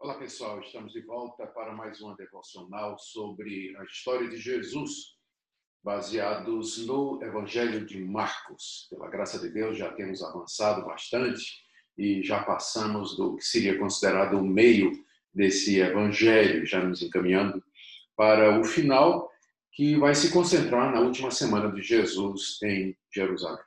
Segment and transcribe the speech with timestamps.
[0.00, 5.16] Olá pessoal, estamos de volta para mais uma devocional sobre a história de Jesus,
[5.82, 8.86] baseados no Evangelho de Marcos.
[8.90, 11.64] Pela graça de Deus, já temos avançado bastante
[11.98, 14.92] e já passamos do que seria considerado o meio
[15.34, 17.60] desse Evangelho, já nos encaminhando
[18.16, 19.28] para o final,
[19.72, 23.64] que vai se concentrar na última semana de Jesus em Jerusalém.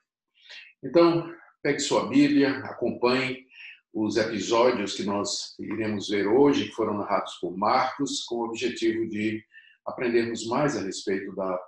[0.82, 1.30] Então,
[1.62, 3.51] pegue sua Bíblia, acompanhe
[3.94, 9.08] os episódios que nós iremos ver hoje, que foram narrados por Marcos, com o objetivo
[9.10, 9.44] de
[9.86, 11.60] aprendermos mais a respeito da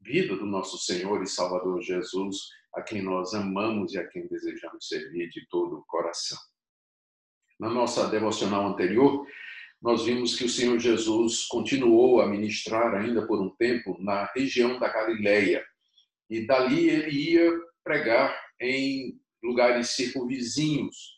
[0.00, 4.88] vida do nosso Senhor e Salvador Jesus, a quem nós amamos e a quem desejamos
[4.88, 6.38] servir de todo o coração.
[7.58, 9.26] Na nossa devocional anterior,
[9.80, 14.78] nós vimos que o Senhor Jesus continuou a ministrar ainda por um tempo na região
[14.78, 15.64] da Galileia.
[16.28, 17.52] E dali ele ia
[17.84, 21.15] pregar em lugares circunvizinhos,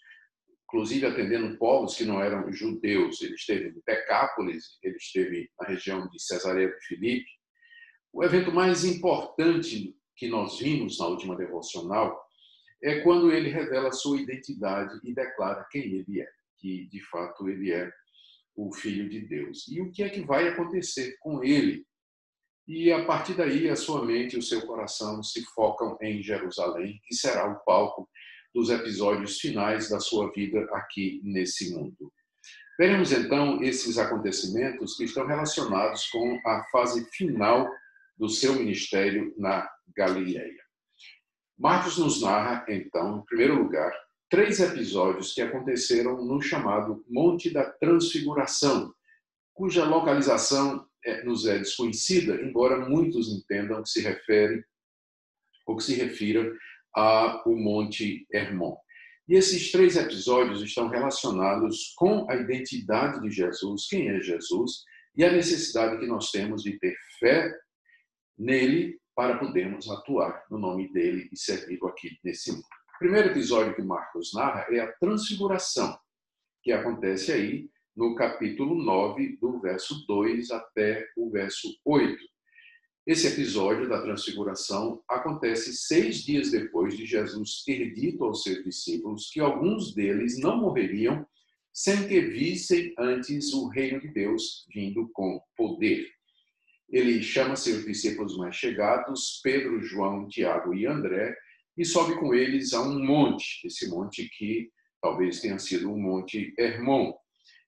[0.69, 3.23] inclusive atendendo povos que não eram judeus.
[3.23, 7.31] Ele esteve em Pecápolis, ele esteve na região de Cesareia de Filipe.
[8.13, 12.21] O evento mais importante que nós vimos na última devocional
[12.83, 16.29] é quando ele revela sua identidade e declara quem ele é,
[16.59, 17.91] que de fato ele é
[18.55, 19.67] o Filho de Deus.
[19.69, 21.87] E o que é que vai acontecer com ele?
[22.67, 27.01] E a partir daí, a sua mente e o seu coração se focam em Jerusalém,
[27.07, 28.07] que será o palco
[28.55, 32.13] dos episódios finais da sua vida aqui nesse mundo.
[32.79, 37.69] Veremos então esses acontecimentos que estão relacionados com a fase final
[38.17, 40.63] do seu ministério na Galileia.
[41.59, 43.93] Marcos nos narra, então, em primeiro lugar,
[44.31, 48.95] três episódios que aconteceram no chamado Monte da Transfiguração,
[49.53, 54.65] cuja localização é, nos é desconhecida, embora muitos entendam que se refere
[55.67, 56.57] ou que se refira
[56.99, 58.77] ao Monte Hermon.
[59.29, 64.83] E esses três episódios estão relacionados com a identidade de Jesus, quem é Jesus,
[65.15, 67.53] e a necessidade que nós temos de ter fé
[68.37, 72.63] nele para podermos atuar no nome dele e servi-lo aqui nesse mundo.
[72.63, 75.97] O primeiro episódio que Marcos narra é a transfiguração,
[76.63, 82.17] que acontece aí no capítulo 9, do verso 2 até o verso 8.
[83.09, 89.31] Esse episódio da transfiguração acontece seis dias depois de Jesus ter dito aos seus discípulos
[89.31, 91.27] que alguns deles não morreriam
[91.73, 96.07] sem que vissem antes o reino de Deus vindo com poder.
[96.91, 101.35] Ele chama seus discípulos mais chegados, Pedro, João, Tiago e André,
[101.79, 104.71] e sobe com eles a um monte, esse monte que
[105.01, 107.15] talvez tenha sido um monte Hermon.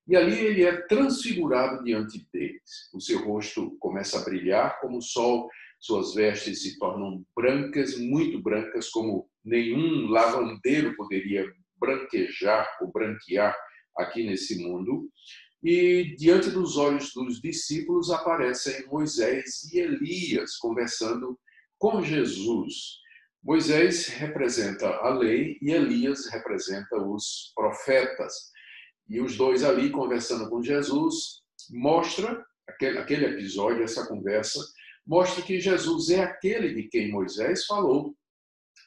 [0.08, 2.90] E ali ele é transfigurado diante deles.
[2.92, 8.40] O seu rosto começa a brilhar como o sol, suas vestes se tornam brancas, muito
[8.42, 13.56] brancas, como nenhum lavandeiro poderia branquejar ou branquear
[13.96, 15.08] aqui nesse mundo.
[15.62, 21.38] E diante dos olhos dos discípulos aparecem Moisés e Elias conversando
[21.78, 23.00] com Jesus.
[23.42, 28.50] Moisés representa a lei e Elias representa os profetas.
[29.10, 34.60] E os dois ali conversando com Jesus, mostra, aquele, aquele episódio, essa conversa,
[35.04, 38.14] mostra que Jesus é aquele de quem Moisés falou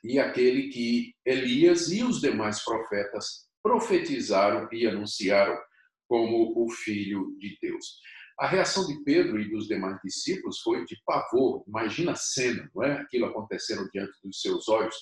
[0.02, 5.58] e aquele que Elias e os demais profetas profetizaram e anunciaram
[6.08, 8.00] como o Filho de Deus.
[8.40, 11.64] A reação de Pedro e dos demais discípulos foi de pavor.
[11.68, 12.94] Imagina a cena, não é?
[12.94, 14.96] Aquilo acontecendo diante dos seus olhos.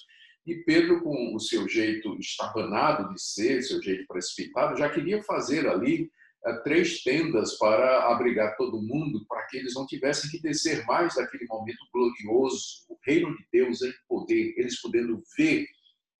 [0.45, 5.67] E Pedro, com o seu jeito estabanado de ser, seu jeito precipitado, já queria fazer
[5.67, 6.09] ali
[6.43, 11.15] eh, três tendas para abrigar todo mundo, para que eles não tivessem que descer mais
[11.15, 15.67] daquele momento glorioso, o reino de Deus em poder, eles podendo ver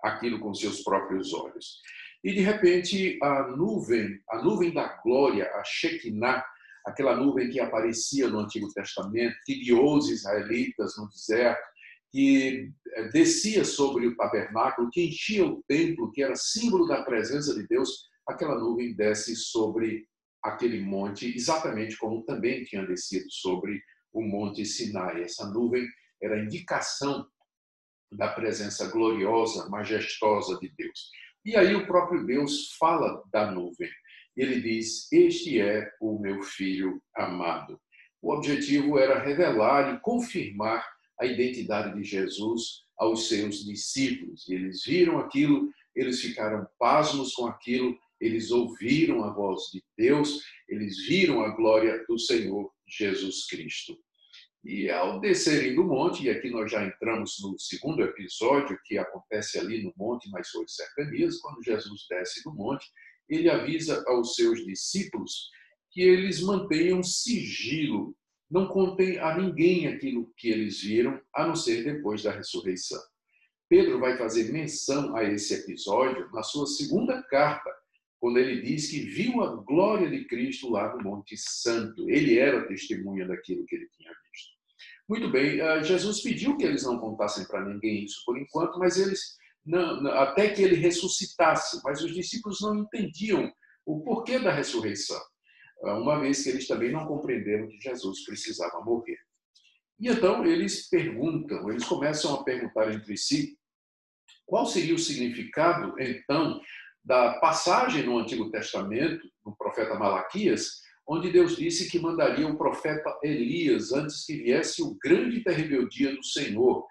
[0.03, 1.79] aquilo com seus próprios olhos.
[2.23, 6.45] E de repente a nuvem, a nuvem da glória, a Shekinah,
[6.85, 11.70] aquela nuvem que aparecia no Antigo Testamento, que guiou os israelitas no deserto,
[12.11, 17.55] que eh, descia sobre o tabernáculo, que enchia o templo, que era símbolo da presença
[17.55, 20.06] de Deus, aquela nuvem desce sobre
[20.44, 23.81] aquele monte, exatamente como também tinha descido sobre
[24.12, 25.24] o monte Sinai.
[25.24, 25.88] Essa nuvem
[26.21, 27.25] era indicação
[28.12, 31.09] da presença gloriosa, majestosa de Deus.
[31.45, 33.89] E aí o próprio Deus fala da nuvem.
[34.36, 37.80] Ele diz: Este é o meu filho amado.
[38.21, 40.86] O objetivo era revelar e confirmar
[41.21, 44.50] a identidade de Jesus aos seus discípulos.
[44.50, 50.44] E eles viram aquilo, eles ficaram pasmos com aquilo, eles ouviram a voz de Deus,
[50.68, 53.97] eles viram a glória do Senhor Jesus Cristo.
[54.63, 59.59] E ao descerem do monte, e aqui nós já entramos no segundo episódio que acontece
[59.59, 62.85] ali no monte, nas suas cercanias, quando Jesus desce do monte,
[63.27, 65.50] ele avisa aos seus discípulos
[65.91, 68.15] que eles mantenham sigilo,
[68.51, 73.01] não contem a ninguém aquilo que eles viram, a não ser depois da ressurreição.
[73.69, 77.71] Pedro vai fazer menção a esse episódio na sua segunda carta,
[78.19, 82.07] quando ele diz que viu a glória de Cristo lá no Monte Santo.
[82.09, 84.51] Ele era testemunha daquilo que ele tinha visto.
[85.07, 88.98] Muito bem, ah, Jesus pediu que eles não contassem para ninguém isso por enquanto, mas
[88.98, 93.51] eles não, até que ele ressuscitasse, mas os discípulos não entendiam
[93.86, 95.19] o porquê da ressurreição,
[95.83, 99.18] uma vez que eles também não compreenderam que Jesus precisava morrer.
[100.00, 103.57] E então eles perguntam, eles começam a perguntar entre si
[104.45, 106.60] qual seria o significado, então,
[107.04, 113.18] da passagem no Antigo Testamento, no profeta Malaquias, onde Deus disse que mandaria o profeta
[113.24, 116.86] Elias antes que viesse o grande e terrível dia do Senhor.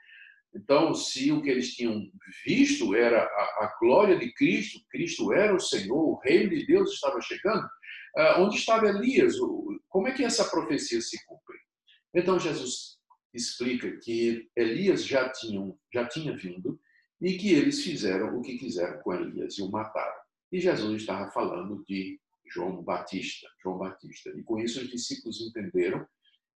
[0.54, 2.10] Então, se o que eles tinham
[2.44, 6.92] visto era a, a glória de Cristo, Cristo era o Senhor, o reino de Deus
[6.92, 9.36] estava chegando, uh, onde estava Elias?
[9.88, 11.56] Como é que essa profecia se cumpre?
[12.14, 12.98] Então, Jesus
[13.32, 16.80] explica que Elias já, tinha já tinha vindo
[17.20, 20.20] e que eles fizeram o que quiseram com Elias e o mataram.
[20.50, 22.18] E Jesus estava falando de
[22.52, 24.30] João Batista, João Batista.
[24.30, 26.04] E com isso os discípulos entenderam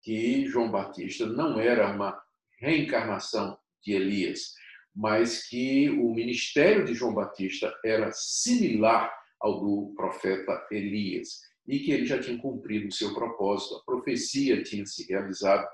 [0.02, 2.20] que João Batista não era uma
[2.60, 4.54] reencarnação de Elias,
[4.96, 11.92] mas que o ministério de João Batista era similar ao do profeta Elias e que
[11.92, 15.68] ele já tinha cumprido o seu propósito, a profecia tinha se realizado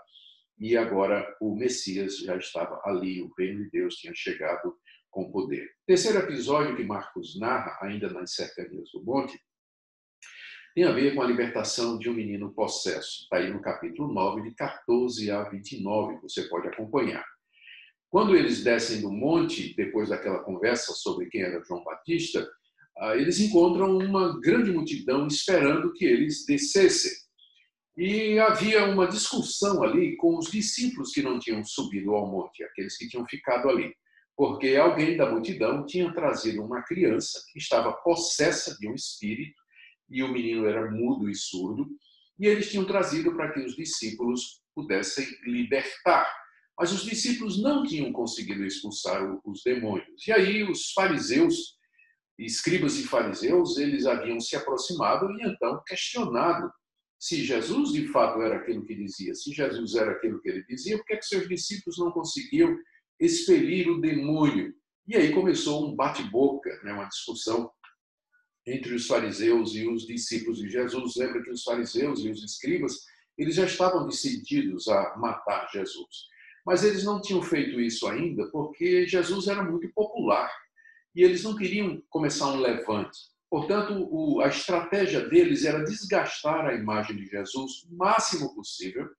[0.60, 4.76] e agora o Messias já estava ali, o reino de Deus tinha chegado
[5.10, 5.68] com poder.
[5.86, 9.40] Terceiro episódio que Marcos narra, ainda nas cercanias do monte,
[10.76, 13.24] tem a ver com a libertação de um menino possesso.
[13.24, 17.26] Está aí no capítulo 9, de 14 a 29, você pode acompanhar.
[18.10, 22.48] Quando eles descem do monte, depois daquela conversa sobre quem era João Batista,
[22.98, 27.12] ah, eles encontram uma grande multidão esperando que eles descessem.
[27.96, 32.98] E havia uma discussão ali com os discípulos que não tinham subido ao monte, aqueles
[32.98, 33.94] que tinham ficado ali,
[34.36, 39.62] porque alguém da multidão tinha trazido uma criança que estava possessa de um espírito,
[40.10, 41.88] e o menino era mudo e surdo,
[42.40, 46.26] e eles tinham trazido para que os discípulos pudessem libertar.
[46.80, 50.26] Mas os discípulos não tinham conseguido expulsar os demônios.
[50.26, 51.78] E aí os fariseus,
[52.38, 56.72] escribas e fariseus, eles haviam se aproximado e então questionado
[57.20, 60.98] se Jesus de fato era aquilo que dizia, se Jesus era aquilo que ele dizia,
[60.98, 62.74] por que, é que seus discípulos não conseguiam
[63.20, 64.74] expelir o demônio?
[65.06, 67.70] E aí começou um bate-boca, né, uma discussão
[68.66, 71.18] entre os fariseus e os discípulos de Jesus.
[71.18, 73.02] Lembra que os fariseus e os escribas,
[73.38, 76.30] eles já estavam decididos a matar Jesus.
[76.70, 80.48] Mas eles não tinham feito isso ainda porque Jesus era muito popular
[81.16, 83.18] e eles não queriam começar um levante.
[83.50, 89.10] Portanto, a estratégia deles era desgastar a imagem de Jesus o máximo possível,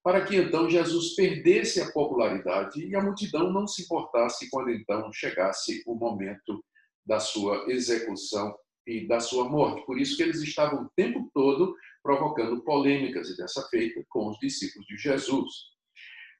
[0.00, 5.12] para que então Jesus perdesse a popularidade e a multidão não se importasse quando então
[5.12, 6.64] chegasse o momento
[7.04, 8.54] da sua execução
[8.86, 9.84] e da sua morte.
[9.84, 14.38] Por isso que eles estavam o tempo todo provocando polêmicas e dessa feita com os
[14.38, 15.74] discípulos de Jesus.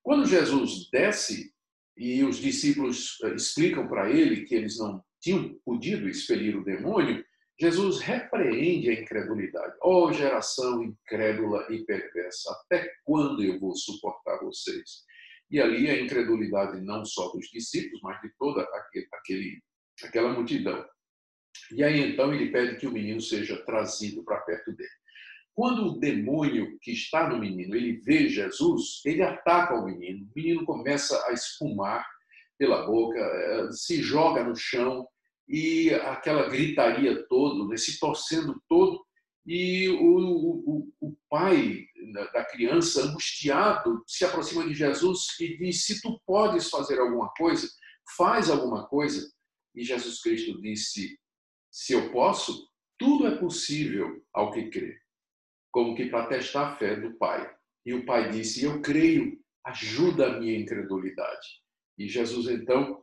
[0.06, 1.52] Quando Jesus desce
[1.96, 7.24] e os discípulos eh, explicam para ele que eles não tinham podido expelir o demônio,
[7.60, 9.74] Jesus repreende a incredulidade.
[9.82, 15.02] Ó oh, geração incrédula e perversa, até quando eu vou suportar vocês?
[15.50, 18.62] E ali a incredulidade não só dos discípulos, mas de toda
[19.12, 19.60] aquele,
[20.04, 20.86] aquela multidão.
[21.72, 24.88] E aí então ele pede que o menino seja trazido para perto dele.
[25.56, 30.32] Quando o demônio que está no menino, ele vê Jesus, ele ataca o menino, o
[30.36, 32.06] menino começa a espumar
[32.58, 35.08] pela boca, eh, se joga no chão
[35.48, 39.02] e aquela gritaria toda, né, se torcendo todo,
[39.46, 41.86] e o, o, o pai
[42.34, 47.66] da criança, angustiado, se aproxima de Jesus e diz: Se tu podes fazer alguma coisa,
[48.14, 49.26] faz alguma coisa.
[49.74, 51.18] E Jesus Cristo disse:
[51.70, 55.05] Se eu posso, tudo é possível ao que crê
[55.76, 57.46] como que para testar a fé do pai.
[57.84, 61.60] E o pai disse: Eu creio, ajuda a minha incredulidade.
[61.98, 62.98] E Jesus, então,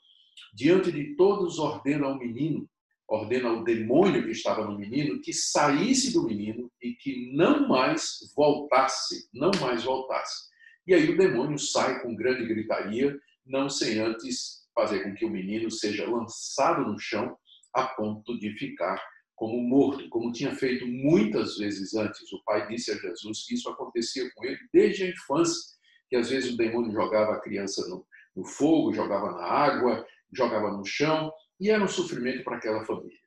[0.52, 2.68] diante de todos, ordena ao menino,
[3.08, 8.34] ordena ao demônio que estava no menino, que saísse do menino e que não mais
[8.36, 10.50] voltasse, não mais voltasse.
[10.88, 13.16] E aí o demônio sai com grande gritaria,
[13.46, 17.38] não sem antes fazer com que o menino seja lançado no chão
[17.72, 19.00] a ponto de ficar
[19.36, 22.32] como morto, como tinha feito muitas vezes antes.
[22.32, 25.76] O pai disse a Jesus que isso acontecia com ele desde a infância,
[26.10, 30.72] que às vezes o demônio jogava a criança no, no fogo, jogava na água, jogava
[30.72, 33.18] no chão, e era um sofrimento para aquela família.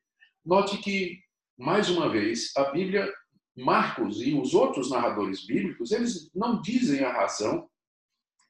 [0.45, 1.21] Note que
[1.59, 3.11] mais uma vez, a Bíblia,
[3.57, 7.69] Marcos e os outros narradores bíblicos, eles não dizem a razão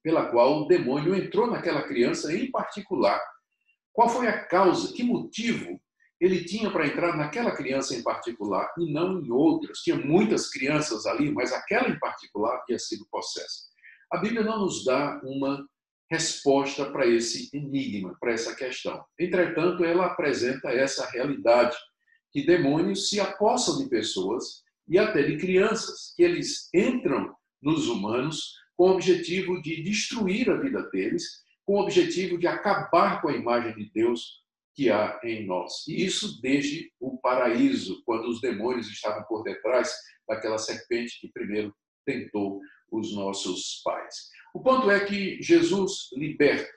[0.03, 3.21] pela qual o demônio entrou naquela criança em particular.
[3.93, 5.81] Qual foi a causa, que motivo
[6.21, 9.81] ele tinha para entrar naquela criança em particular e não em outras.
[9.81, 13.67] Tinha muitas crianças ali, mas aquela em particular havia sido possessa.
[14.11, 15.67] A Bíblia não nos dá uma
[16.11, 19.05] resposta para esse enigma, para essa questão.
[19.19, 21.77] Entretanto, ela apresenta essa realidade
[22.33, 28.55] que demônios se apossam de pessoas e até de crianças, que eles entram nos humanos
[28.77, 33.37] com o objetivo de destruir a vida deles, com o objetivo de acabar com a
[33.37, 34.46] imagem de Deus
[34.77, 35.89] que há em nós.
[35.89, 39.91] E isso desde o paraíso, quando os demônios estavam por detrás
[40.29, 42.61] daquela serpente que primeiro tentou
[42.93, 44.15] os nossos pais.
[44.55, 46.71] O ponto é que Jesus liberta.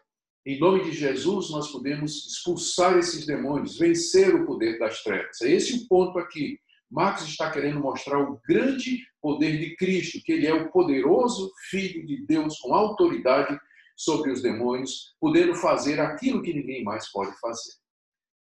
[0.46, 5.42] Em nome de Jesus, nós podemos expulsar esses demônios, vencer o poder das trevas.
[5.42, 6.58] É esse o ponto aqui.
[6.90, 12.06] Marcos está querendo mostrar o grande poder de Cristo, que ele é o poderoso Filho
[12.08, 13.60] de Deus com autoridade
[13.96, 17.74] sobre os demônios, podendo fazer aquilo que ninguém mais pode fazer.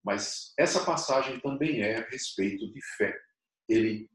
[0.08, 3.14] Mas essa passagem também é a respeito de fé.
[3.68, 4.10] Ele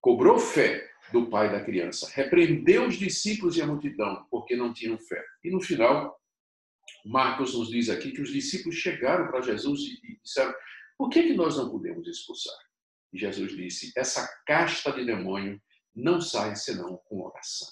[0.00, 4.98] cobrou fé do pai da criança, repreendeu os discípulos e a multidão porque não tinham
[4.98, 5.22] fé.
[5.44, 6.18] E no final,
[7.04, 10.54] Marcos nos diz aqui que os discípulos chegaram para Jesus e disseram:
[10.96, 12.56] por que, que nós não podemos expulsar?
[13.12, 15.60] E Jesus disse: essa casta de demônio
[15.94, 17.68] não sai senão com oração.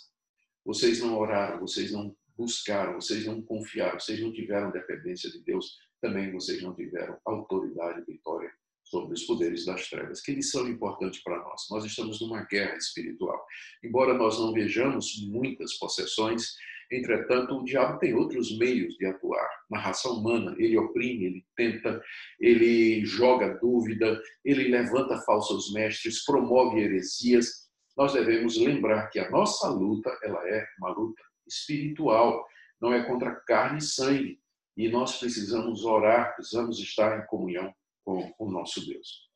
[0.67, 5.79] Vocês não oraram, vocês não buscaram, vocês não confiaram, vocês não tiveram dependência de Deus,
[6.05, 8.53] também vocês não tiveram autoridade e vitória
[8.85, 11.63] sobre os poderes das trevas, que eles são importantes para nós.
[11.71, 13.43] Nós estamos numa guerra espiritual.
[13.83, 16.55] Embora nós não vejamos muitas possessões,
[16.93, 19.49] entretanto, o diabo tem outros meios de atuar.
[19.71, 21.99] Na raça humana, ele oprime, ele tenta,
[22.39, 27.67] ele joga dúvida, ele levanta falsos mestres, promove heresias.
[27.97, 32.47] Nós devemos lembrar que a nossa luta, ela é uma luta espiritual,
[32.79, 34.44] não é contra carne e sangue,
[34.77, 37.73] e nós precisamos orar, precisamos estar em comunhão
[38.05, 39.29] com o nosso Deus.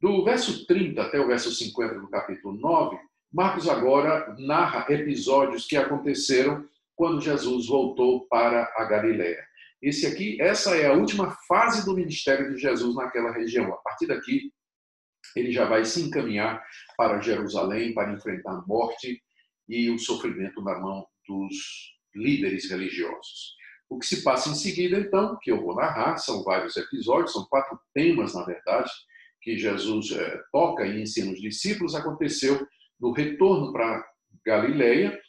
[0.00, 2.98] Do verso 30 até o verso 50 do capítulo 9,
[3.32, 9.44] Marcos agora narra episódios que aconteceram quando Jesus voltou para a Galiléia.
[9.82, 13.72] Esse aqui, essa é a última fase do ministério de Jesus naquela região.
[13.72, 14.52] A partir daqui,
[15.34, 16.64] ele já vai se encaminhar
[16.96, 19.20] para Jerusalém para enfrentar a morte
[19.68, 21.56] e o sofrimento na mão dos
[22.14, 23.56] líderes religiosos.
[23.88, 27.44] O que se passa em seguida, então, que eu vou narrar, são vários episódios, são
[27.46, 28.90] quatro temas, na verdade,
[29.40, 32.66] que Jesus é, toca e ensina os discípulos, aconteceu
[32.98, 34.04] no retorno para
[34.44, 35.20] Galileia,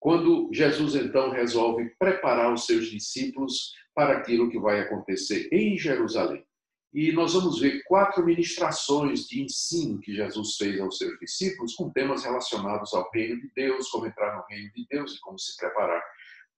[0.00, 6.44] quando Jesus então resolve preparar os seus discípulos para aquilo que vai acontecer em Jerusalém.
[6.92, 11.90] E nós vamos ver quatro ministrações de ensino que Jesus fez aos seus discípulos com
[11.90, 15.56] temas relacionados ao reino de Deus, como entrar no reino de Deus e como se
[15.56, 16.02] preparar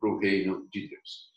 [0.00, 1.33] para o reino de Deus.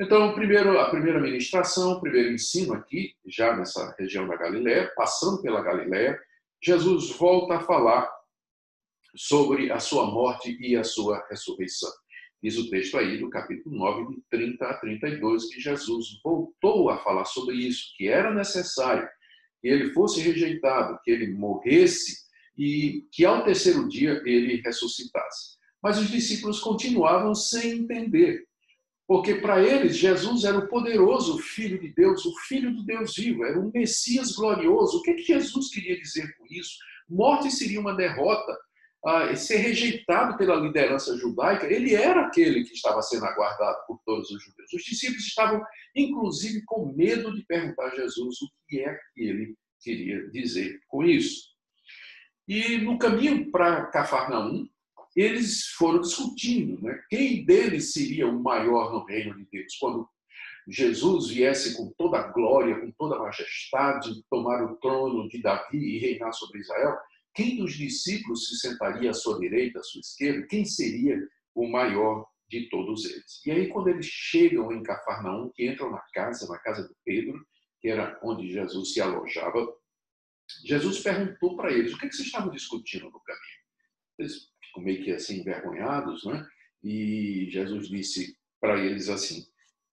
[0.00, 5.42] Então, primeiro, a primeira ministração, o primeiro ensino aqui, já nessa região da Galiléia, passando
[5.42, 6.16] pela Galiléia,
[6.62, 8.08] Jesus volta a falar
[9.16, 11.90] sobre a sua morte e a sua ressurreição.
[12.40, 16.98] Diz o texto aí do capítulo 9, de 30 a 32, que Jesus voltou a
[16.98, 19.08] falar sobre isso, que era necessário
[19.60, 25.58] que ele fosse rejeitado, que ele morresse e que ao terceiro dia ele ressuscitasse.
[25.82, 28.46] Mas os discípulos continuavam sem entender
[29.08, 33.42] porque para eles Jesus era o poderoso Filho de Deus, o Filho do Deus vivo,
[33.42, 34.98] era um Messias glorioso.
[34.98, 36.76] O que, que Jesus queria dizer com isso?
[37.08, 38.54] Morte seria uma derrota,
[39.06, 41.66] ah, ser rejeitado pela liderança judaica.
[41.66, 44.74] Ele era aquele que estava sendo aguardado por todos os judeus.
[44.74, 45.64] Os discípulos estavam,
[45.96, 51.02] inclusive, com medo de perguntar a Jesus o que é que ele queria dizer com
[51.02, 51.48] isso.
[52.46, 54.68] E no caminho para Cafarnaum,
[55.20, 57.02] eles foram discutindo né?
[57.08, 59.76] quem deles seria o maior no reino de Deus.
[59.78, 60.08] Quando
[60.68, 65.78] Jesus viesse com toda a glória, com toda a majestade, tomar o trono de Davi
[65.78, 66.96] e reinar sobre Israel,
[67.34, 70.46] quem dos discípulos se sentaria à sua direita, à sua esquerda?
[70.46, 71.18] Quem seria
[71.54, 73.40] o maior de todos eles?
[73.46, 77.44] E aí, quando eles chegam em Cafarnaum, que entram na casa, na casa de Pedro,
[77.80, 79.66] que era onde Jesus se alojava,
[80.64, 83.58] Jesus perguntou para eles: o que, é que vocês estavam discutindo no caminho?
[84.18, 86.46] Eles meio que assim envergonhados, né?
[86.82, 89.44] E Jesus disse para eles assim: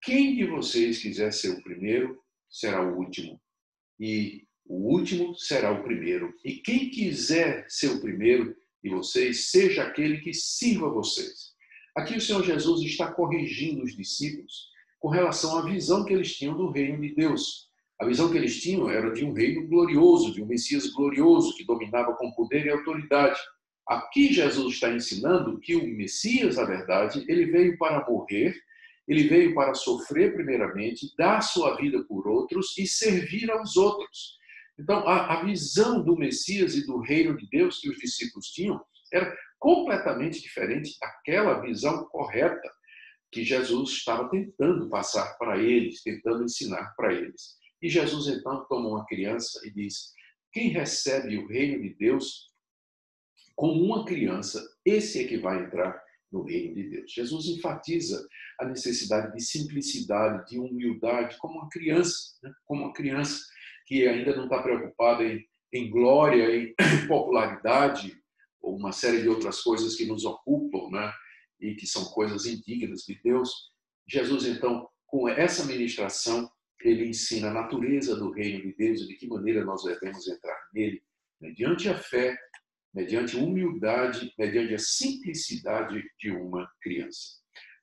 [0.02, 3.42] Quem de vocês quiser ser o primeiro, será o último,
[4.00, 6.34] e o último será o primeiro.
[6.44, 11.54] E quem quiser ser o primeiro de vocês, seja aquele que sirva vocês.
[11.96, 16.58] Aqui o Senhor Jesus está corrigindo os discípulos com relação à visão que eles tinham
[16.58, 17.70] do reino de Deus.
[18.00, 21.64] A visão que eles tinham era de um reino glorioso, de um Messias glorioso que
[21.64, 23.40] dominava com poder e autoridade.
[23.88, 28.56] Aqui Jesus está ensinando que o Messias, na verdade, ele veio para morrer,
[29.08, 34.38] ele veio para sofrer primeiramente, dar sua vida por outros e servir aos outros.
[34.80, 38.84] Então, a, a visão do Messias e do reino de Deus que os discípulos tinham
[39.14, 42.70] era completamente diferente daquela visão correta
[43.32, 47.56] que Jesus estava tentando passar para eles, tentando ensinar para eles.
[47.82, 50.12] E Jesus então toma uma criança e diz:
[50.52, 52.50] Quem recebe o reino de Deus
[53.56, 57.12] como uma criança, esse é que vai entrar no reino de Deus.
[57.12, 58.28] Jesus enfatiza
[58.60, 62.52] a necessidade de simplicidade, de humildade, como uma criança, né?
[62.66, 63.42] como uma criança
[63.86, 66.74] que ainda não está preocupada em, em glória, em
[67.08, 68.18] popularidade,
[68.62, 71.14] ou uma série de outras coisas que nos ocupam, né?
[71.60, 73.72] e que são coisas indignas de Deus.
[74.08, 76.50] Jesus, então, com essa ministração,
[76.82, 80.58] ele ensina a natureza do reino de Deus e de que maneira nós devemos entrar
[80.74, 81.02] nele,
[81.40, 82.38] mediante a fé,
[82.96, 87.36] mediante humildade, mediante a simplicidade de uma criança.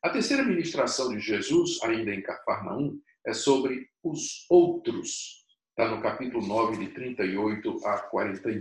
[0.03, 5.43] A terceira ministração de Jesus, ainda em Cafarnaum, é sobre os outros,
[5.73, 8.61] Está no capítulo 9, de 38 a 41.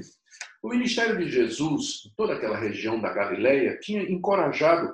[0.64, 4.94] O ministério de Jesus, em toda aquela região da Galileia, tinha encorajado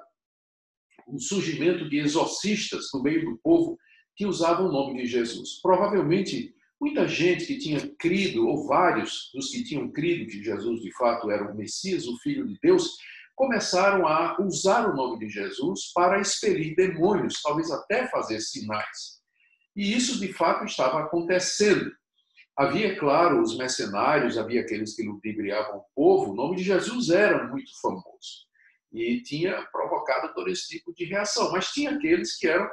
[1.08, 3.78] o surgimento de exorcistas no meio do povo
[4.16, 5.62] que usavam o nome de Jesus.
[5.62, 10.91] Provavelmente, muita gente que tinha crido, ou vários dos que tinham crido que Jesus de
[10.96, 12.98] fato era o Messias, o Filho de Deus,
[13.36, 19.22] começaram a usar o nome de Jesus para expelir demônios, talvez até fazer sinais.
[19.75, 21.91] E isso de fato estava acontecendo.
[22.57, 26.31] Havia, claro, os mercenários, havia aqueles que ludibriavam o povo.
[26.31, 28.48] O nome de Jesus era muito famoso
[28.91, 31.51] e tinha provocado todo esse tipo de reação.
[31.51, 32.67] Mas tinha aqueles que eram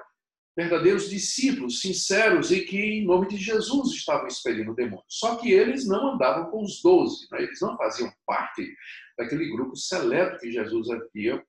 [0.57, 5.05] verdadeiros discípulos, sinceros e que, em nome de Jesus, estavam expelindo demônios.
[5.09, 7.43] Só que eles não andavam com os doze, né?
[7.43, 8.73] eles não faziam parte
[9.19, 11.45] daquele grupo seleto que Jesus havia,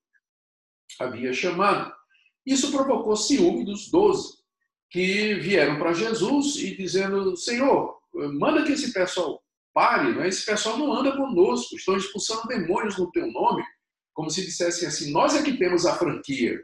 [0.99, 1.93] havia chamado.
[2.45, 4.37] Isso provocou ciúme dos doze,
[4.89, 7.99] que vieram para Jesus e dizendo: Senhor,
[8.39, 9.41] manda que esse pessoal
[9.73, 10.27] pare, né?
[10.27, 13.63] esse pessoal não anda conosco, estão expulsando demônios no teu nome,
[14.13, 16.63] como se dissessem assim, nós é que temos a franquia,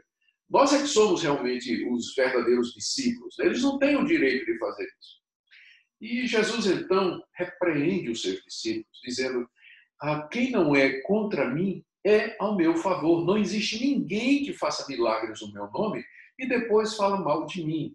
[0.52, 3.46] nós é que somos realmente os verdadeiros discípulos, né?
[3.46, 5.22] eles não têm o direito de fazer isso.
[5.98, 9.48] E Jesus então repreende os seus discípulos, dizendo,
[9.98, 14.86] ah, quem não é contra mim é ao meu favor, não existe ninguém que faça
[14.86, 16.04] milagres no meu nome
[16.38, 17.94] e depois fala mal de mim.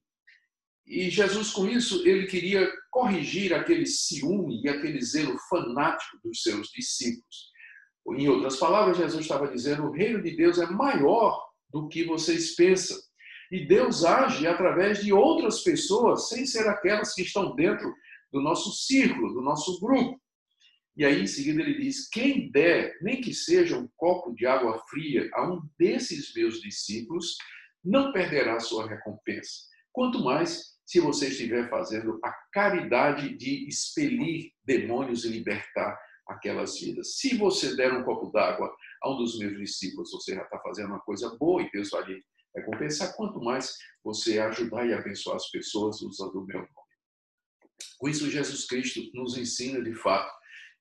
[0.88, 6.70] E Jesus, com isso, ele queria corrigir aquele ciúme e aquele zelo fanático dos seus
[6.70, 7.52] discípulos.
[8.18, 12.56] Em outras palavras, Jesus estava dizendo: o reino de Deus é maior do que vocês
[12.56, 12.98] pensam.
[13.52, 17.94] E Deus age através de outras pessoas, sem ser aquelas que estão dentro
[18.32, 20.20] do nosso círculo, do nosso grupo.
[20.96, 24.84] E aí, em seguida, ele diz: quem der, nem que seja um copo de água
[24.90, 27.38] fria a um desses meus discípulos,
[27.84, 29.68] não perderá sua recompensa.
[29.94, 35.98] Quanto mais se você estiver fazendo a caridade de expelir demônios e libertar
[36.28, 37.18] aquelas vidas.
[37.18, 40.88] Se você der um copo d'água a um dos meus discípulos, você já está fazendo
[40.88, 42.24] uma coisa boa e Deus vai lhe
[42.56, 43.16] recompensar.
[43.16, 46.70] Quanto mais você ajudar e abençoar as pessoas usando o meu nome.
[47.98, 50.32] Com isso, Jesus Cristo nos ensina de fato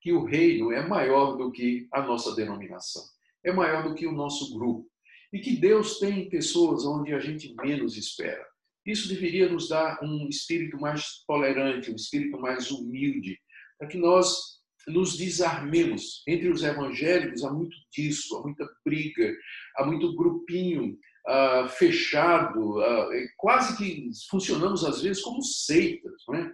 [0.01, 3.03] que o reino é maior do que a nossa denominação,
[3.43, 4.89] é maior do que o nosso grupo.
[5.33, 8.47] E que Deus tem pessoas onde a gente menos espera.
[8.85, 13.37] Isso deveria nos dar um espírito mais tolerante, um espírito mais humilde,
[13.77, 14.56] para que nós
[14.87, 16.23] nos desarmemos.
[16.27, 19.35] Entre os evangélicos há muito disso, há muita briga,
[19.75, 20.97] há muito grupinho
[21.27, 26.51] uh, fechado, uh, quase que funcionamos às vezes como seitas, não é?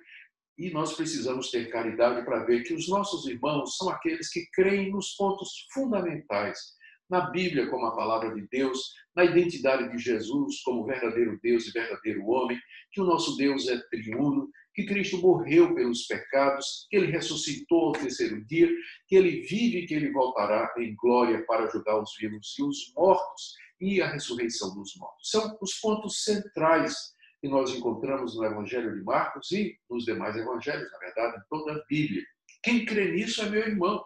[0.58, 4.92] E nós precisamos ter caridade para ver que os nossos irmãos são aqueles que creem
[4.92, 6.60] nos pontos fundamentais
[7.10, 11.72] na Bíblia como a palavra de Deus, na identidade de Jesus como verdadeiro Deus e
[11.72, 12.60] verdadeiro homem,
[12.92, 17.92] que o nosso Deus é triuno, que Cristo morreu pelos pecados, que ele ressuscitou ao
[17.94, 18.70] terceiro dia,
[19.08, 22.94] que ele vive e que ele voltará em glória para ajudar os vivos e os
[22.96, 25.30] mortos e a ressurreição dos mortos.
[25.30, 30.90] São os pontos centrais que nós encontramos no Evangelho de Marcos e nos demais evangelhos,
[30.92, 32.24] na verdade, em toda a Bíblia.
[32.64, 34.02] Quem crê nisso é meu irmão.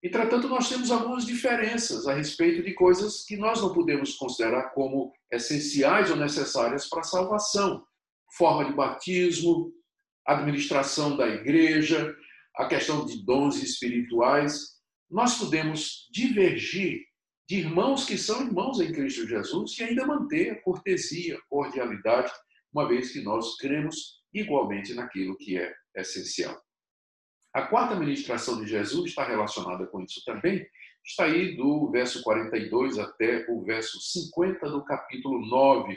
[0.00, 5.12] Entretanto, nós temos algumas diferenças a respeito de coisas que nós não podemos considerar como
[5.32, 7.84] essenciais ou necessárias para a salvação.
[8.36, 9.72] Forma de batismo,
[10.26, 12.14] administração da igreja,
[12.56, 14.76] a questão de dons espirituais.
[15.10, 17.00] Nós podemos divergir
[17.48, 22.32] de irmãos que são irmãos em Cristo Jesus e ainda manter a cortesia, a cordialidade,
[22.72, 26.60] uma vez que nós cremos igualmente naquilo que é essencial.
[27.54, 30.66] A quarta ministração de Jesus está relacionada com isso também,
[31.04, 35.96] está aí do verso 42 até o verso 50 do capítulo 9,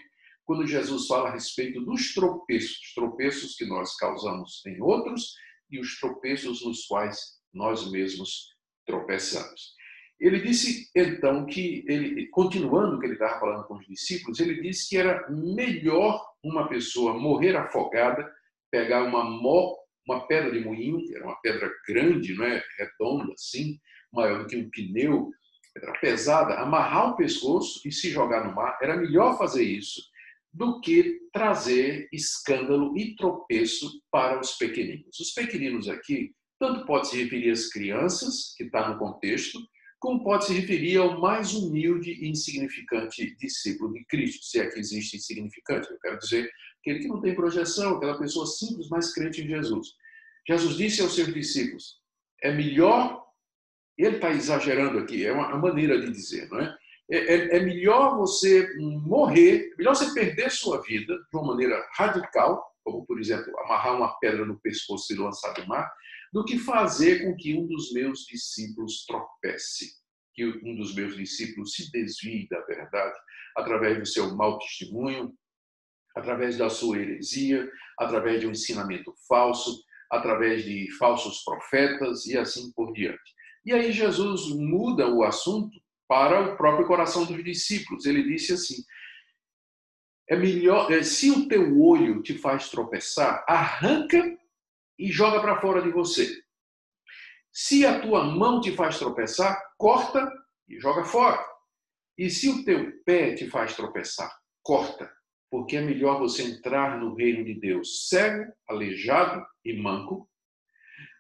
[0.49, 5.35] quando Jesus fala a respeito dos tropeços, tropeços que nós causamos em outros
[5.69, 7.19] e os tropeços nos quais
[7.53, 8.47] nós mesmos
[8.83, 9.75] tropeçamos.
[10.19, 14.59] Ele disse então que ele, continuando o que ele estava falando com os discípulos, ele
[14.59, 18.27] disse que era melhor uma pessoa morrer afogada,
[18.71, 23.33] pegar uma mo, uma pedra de moinho, que era uma pedra grande, não é, redonda
[23.33, 23.79] assim,
[24.11, 25.29] maior do que um pneu,
[25.75, 28.79] pedra pesada, amarrar o pescoço e se jogar no mar.
[28.81, 30.08] Era melhor fazer isso
[30.51, 35.19] do que trazer escândalo e tropeço para os pequeninos.
[35.19, 39.59] Os pequeninos aqui tanto pode se referir às crianças, que está no contexto,
[39.99, 44.79] como pode se referir ao mais humilde e insignificante discípulo de Cristo, se é que
[44.79, 45.89] existe insignificante.
[45.89, 49.89] Eu quero dizer aquele que não tem projeção, aquela pessoa simples, mas crente em Jesus.
[50.47, 51.99] Jesus disse aos seus discípulos:
[52.41, 53.23] é melhor,
[53.97, 56.77] ele está exagerando aqui, é uma maneira de dizer, não é?
[57.11, 61.83] É, é, é melhor você morrer, é melhor você perder sua vida de uma maneira
[61.95, 65.91] radical, como por exemplo, amarrar uma pedra no pescoço e lançar no mar,
[66.31, 69.93] do que fazer com que um dos meus discípulos tropece,
[70.35, 73.17] que um dos meus discípulos se desvie da verdade
[73.57, 75.33] através do seu mau testemunho,
[76.15, 82.71] através da sua heresia, através de um ensinamento falso, através de falsos profetas e assim
[82.73, 83.33] por diante.
[83.65, 88.07] E aí Jesus muda o assunto para o próprio coração dos discípulos.
[88.07, 88.83] Ele disse assim:
[90.27, 94.37] é melhor, é, se o teu olho te faz tropeçar, arranca
[94.97, 96.43] e joga para fora de você.
[97.53, 100.31] Se a tua mão te faz tropeçar, corta
[100.67, 101.43] e joga fora.
[102.17, 105.11] E se o teu pé te faz tropeçar, corta,
[105.49, 110.29] porque é melhor você entrar no reino de Deus cego, aleijado e manco,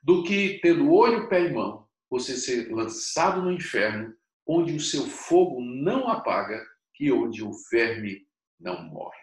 [0.03, 4.13] do que tendo olho, pé e mão, você ser lançado no inferno,
[4.49, 6.65] onde o seu fogo não apaga
[6.99, 8.25] e onde o verme
[8.59, 9.19] não morre.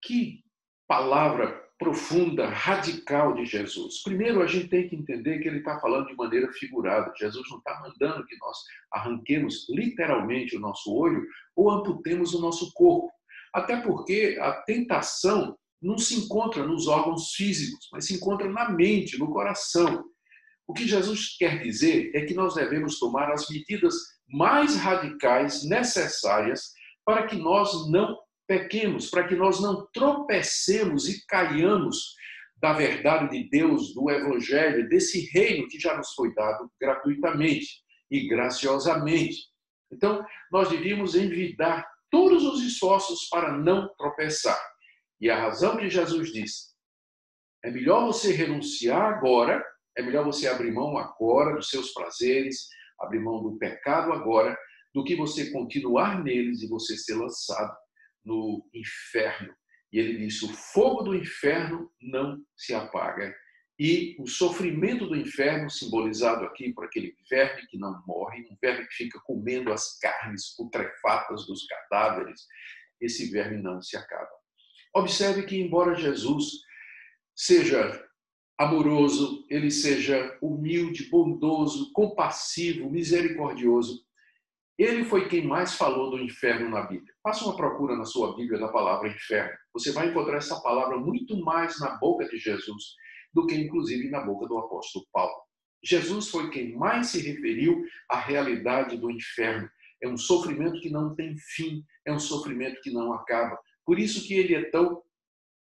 [0.00, 0.44] Que
[0.86, 4.00] palavra profunda, radical de Jesus.
[4.04, 7.12] Primeiro, a gente tem que entender que ele está falando de maneira figurada.
[7.18, 8.56] Jesus não está mandando que nós
[8.92, 13.10] arranquemos literalmente o nosso olho ou amputemos o nosso corpo.
[13.52, 19.18] Até porque a tentação não se encontra nos órgãos físicos, mas se encontra na mente,
[19.18, 20.04] no coração.
[20.66, 26.72] O que Jesus quer dizer é que nós devemos tomar as medidas mais radicais necessárias
[27.04, 32.14] para que nós não pequemos, para que nós não tropecemos e caiamos
[32.56, 38.26] da verdade de Deus, do Evangelho, desse reino que já nos foi dado gratuitamente e
[38.26, 39.48] graciosamente.
[39.92, 44.58] Então, nós devíamos envidar todos os esforços para não tropeçar.
[45.20, 46.74] E a razão que Jesus disse:
[47.64, 49.64] é melhor você renunciar agora,
[49.96, 52.68] é melhor você abrir mão agora dos seus prazeres,
[53.00, 54.56] abrir mão do pecado agora,
[54.94, 57.76] do que você continuar neles e você ser lançado
[58.24, 59.54] no inferno.
[59.92, 63.34] E ele disse: o fogo do inferno não se apaga.
[63.78, 68.86] E o sofrimento do inferno, simbolizado aqui por aquele verme que não morre, um verme
[68.86, 72.40] que fica comendo as carnes putrefatas dos cadáveres,
[73.00, 74.30] esse verme não se acaba.
[74.94, 76.44] Observe que, embora Jesus
[77.34, 78.00] seja
[78.58, 84.04] amoroso, ele seja humilde, bondoso, compassivo, misericordioso,
[84.76, 87.14] ele foi quem mais falou do inferno na Bíblia.
[87.22, 89.56] Faça uma procura na sua Bíblia da palavra inferno.
[89.72, 92.94] Você vai encontrar essa palavra muito mais na boca de Jesus
[93.32, 95.34] do que, inclusive, na boca do apóstolo Paulo.
[95.82, 99.68] Jesus foi quem mais se referiu à realidade do inferno.
[100.02, 103.56] É um sofrimento que não tem fim, é um sofrimento que não acaba.
[103.84, 105.02] Por isso que ele é tão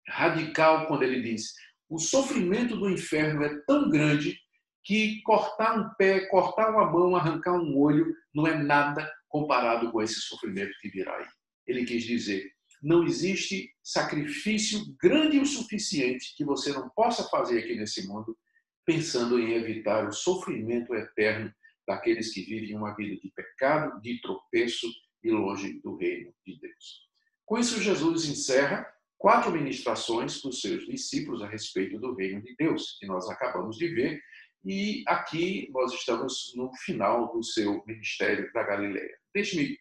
[0.08, 1.52] radical quando ele diz:
[1.88, 4.38] o sofrimento do inferno é tão grande
[4.84, 10.00] que cortar um pé, cortar uma mão, arrancar um olho não é nada comparado com
[10.00, 11.26] esse sofrimento que virá aí.
[11.66, 12.48] Ele quis dizer:
[12.82, 18.36] não existe sacrifício grande o suficiente que você não possa fazer aqui nesse mundo,
[18.84, 21.52] pensando em evitar o sofrimento eterno
[21.86, 24.86] daqueles que vivem uma vida de pecado, de tropeço
[25.22, 27.06] e longe do reino de Deus.
[27.44, 28.86] Com isso, Jesus encerra
[29.26, 33.76] quatro ministrações para os seus discípulos a respeito do reino de Deus, que nós acabamos
[33.76, 34.22] de ver
[34.64, 39.18] e aqui nós estamos no final do seu ministério da Galileia.
[39.34, 39.76] Deixe-me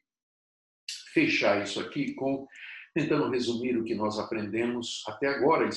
[1.14, 2.48] fechar isso aqui com
[2.96, 5.70] tentando resumir o que nós aprendemos até agora,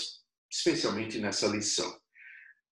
[0.51, 1.95] especialmente nessa lição.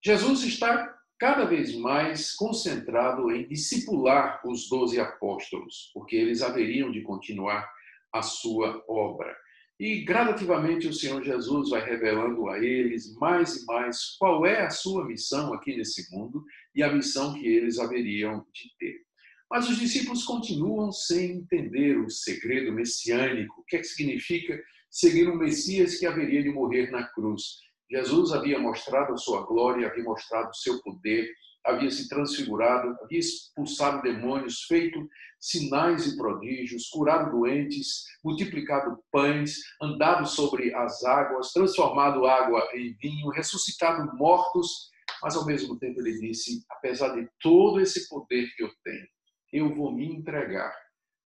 [0.02, 7.02] Jesus está cada vez mais concentrado em discipular os doze apóstolos, porque eles haveriam de
[7.02, 7.70] continuar
[8.14, 9.36] a sua obra.
[9.78, 14.70] E gradativamente o Senhor Jesus vai revelando a eles mais e mais qual é a
[14.70, 16.42] sua missão aqui nesse mundo
[16.74, 19.06] e a missão que eles haveriam de ter.
[19.50, 24.58] Mas os discípulos continuam sem entender o segredo messiânico, o que, é que significa
[24.90, 27.58] seguir um Messias que haveria de morrer na cruz.
[27.90, 31.30] Jesus havia mostrado a sua glória, havia mostrado o seu poder,
[31.66, 40.26] havia se transfigurado, havia expulsado demônios, feito sinais e prodígios, curado doentes, multiplicado pães, andado
[40.26, 44.90] sobre as águas, transformado água em vinho, ressuscitado mortos,
[45.22, 49.06] mas ao mesmo tempo ele disse: apesar de todo esse poder que eu tenho,
[49.52, 50.72] eu vou me entregar,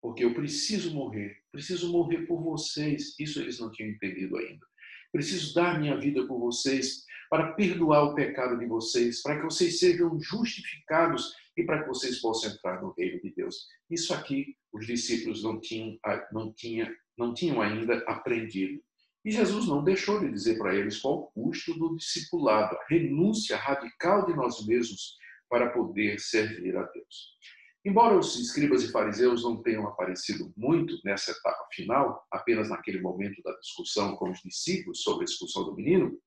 [0.00, 3.18] porque eu preciso morrer, preciso morrer por vocês.
[3.18, 4.66] Isso eles não tinham entendido ainda.
[5.12, 9.78] Preciso dar minha vida por vocês, para perdoar o pecado de vocês, para que vocês
[9.78, 13.68] sejam justificados e para que vocês possam entrar no reino de Deus.
[13.88, 15.98] Isso aqui os discípulos não tinham,
[16.30, 18.82] não tinham, não tinham ainda aprendido.
[19.24, 23.56] E Jesus não deixou de dizer para eles qual o custo do discipulado, a renúncia
[23.56, 25.16] radical de nós mesmos
[25.48, 27.38] para poder servir a Deus.
[27.82, 33.42] Embora os escribas e fariseus não tenham aparecido muito nessa etapa final, apenas naquele momento
[33.42, 36.20] da discussão com os discípulos sobre a expulsão do menino,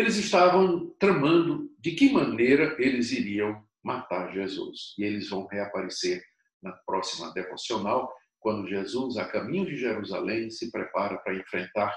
[0.00, 4.92] eles estavam tramando de que maneira eles iriam matar Jesus.
[4.98, 6.20] E eles vão reaparecer
[6.60, 11.96] na próxima devocional, quando Jesus, a caminho de Jerusalém, se prepara para enfrentar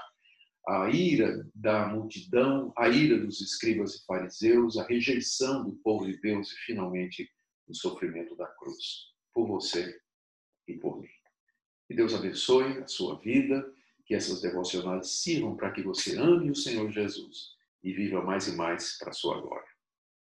[0.68, 6.20] a ira da multidão, a ira dos escribas e fariseus, a rejeição do povo de
[6.20, 7.28] Deus e, finalmente,
[7.66, 9.98] o sofrimento da cruz, por você
[10.68, 11.08] e por mim.
[11.86, 13.66] Que Deus abençoe a sua vida,
[14.06, 17.57] que essas devocionais sirvam para que você ame o Senhor Jesus
[17.88, 19.68] e viva mais e mais para a sua glória.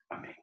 [0.09, 0.42] Amém.